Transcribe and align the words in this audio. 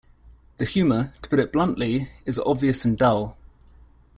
The 0.57 0.65
humor, 0.65 1.13
to 1.21 1.29
put 1.29 1.37
it 1.37 1.51
bluntly, 1.53 2.07
is 2.25 2.39
obvious 2.39 2.85
and 2.85 2.97
dull... 2.97 3.37